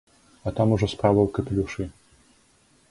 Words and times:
А 0.47 0.53
там 0.59 0.71
ужо 0.77 0.87
справа 0.93 1.21
ў 1.23 1.29
капелюшы. 1.39 1.83